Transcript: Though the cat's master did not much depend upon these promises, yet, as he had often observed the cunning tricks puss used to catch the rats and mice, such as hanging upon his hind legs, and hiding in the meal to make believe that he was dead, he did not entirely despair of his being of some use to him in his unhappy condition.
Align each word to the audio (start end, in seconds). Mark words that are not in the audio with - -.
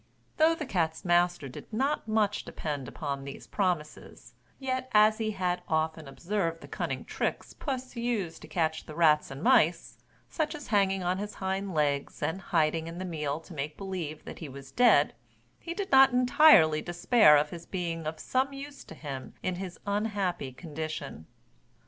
Though 0.37 0.55
the 0.55 0.65
cat's 0.65 1.05
master 1.05 1.47
did 1.47 1.71
not 1.71 2.07
much 2.07 2.43
depend 2.43 2.87
upon 2.87 3.23
these 3.23 3.45
promises, 3.45 4.33
yet, 4.57 4.89
as 4.93 5.19
he 5.19 5.29
had 5.29 5.61
often 5.67 6.07
observed 6.07 6.61
the 6.61 6.67
cunning 6.67 7.05
tricks 7.05 7.53
puss 7.53 7.95
used 7.95 8.41
to 8.41 8.47
catch 8.47 8.87
the 8.87 8.95
rats 8.95 9.29
and 9.29 9.43
mice, 9.43 9.99
such 10.27 10.55
as 10.55 10.69
hanging 10.69 11.03
upon 11.03 11.19
his 11.19 11.35
hind 11.35 11.75
legs, 11.75 12.23
and 12.23 12.41
hiding 12.41 12.87
in 12.87 12.97
the 12.97 13.05
meal 13.05 13.39
to 13.41 13.53
make 13.53 13.77
believe 13.77 14.25
that 14.25 14.39
he 14.39 14.49
was 14.49 14.71
dead, 14.71 15.13
he 15.59 15.75
did 15.75 15.91
not 15.91 16.09
entirely 16.11 16.81
despair 16.81 17.37
of 17.37 17.51
his 17.51 17.67
being 17.67 18.07
of 18.07 18.19
some 18.19 18.53
use 18.53 18.83
to 18.85 18.95
him 18.95 19.35
in 19.43 19.57
his 19.57 19.79
unhappy 19.85 20.51
condition. 20.51 21.27